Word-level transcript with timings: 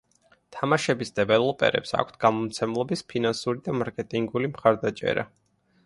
თამაშების 0.55 1.13
დეველოპერებს 1.19 1.95
აქვთ 2.01 2.17
გამომცემლების 2.27 3.07
ფინანსური 3.15 3.65
და 3.69 3.79
მარკეტინგული 3.79 4.55
მხარდაჭერა. 4.57 5.33